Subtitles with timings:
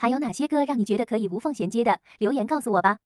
[0.00, 1.98] 还有哪些歌让你觉得可以无缝衔接的？
[2.18, 2.98] 留言告诉我吧。